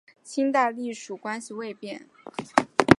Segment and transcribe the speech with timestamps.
[0.23, 2.07] 清代隶属关系未变。